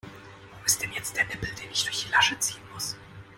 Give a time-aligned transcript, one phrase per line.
[0.57, 2.95] Wo ist denn jetzt der Nippel, den ich durch die Lasche ziehen muss?